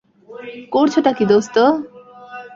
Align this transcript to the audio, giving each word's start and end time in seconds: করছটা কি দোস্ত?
করছটা 0.71 1.11
কি 1.17 1.25
দোস্ত? 1.25 1.55